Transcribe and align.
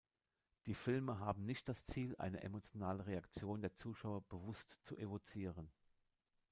Die 0.65 0.73
Filme 0.73 1.19
haben 1.19 1.45
nicht 1.45 1.69
das 1.69 1.85
Ziel, 1.85 2.15
eine 2.17 2.41
emotionale 2.41 3.05
Reaktion 3.05 3.61
der 3.61 3.75
Zuschauer 3.75 4.21
bewusst 4.21 4.79
zu 4.83 4.97
evozieren. 4.97 5.69